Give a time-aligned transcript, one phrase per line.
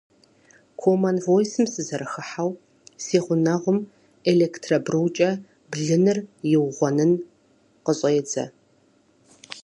[0.81, 2.51] Комон Войсым сызэрыхыхьэу,
[3.03, 3.79] си гъунэгъум
[4.31, 5.29] электробрукӏэ
[5.71, 6.17] блыныр
[6.51, 7.11] иугъуэнын
[7.85, 8.43] къыщӏедзэ!